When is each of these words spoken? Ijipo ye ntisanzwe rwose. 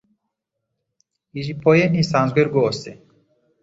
Ijipo 1.39 1.69
ye 1.77 1.83
ntisanzwe 1.91 2.39
rwose. 2.49 2.87